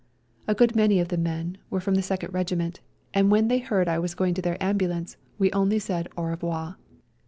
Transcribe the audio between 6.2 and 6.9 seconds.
revoir.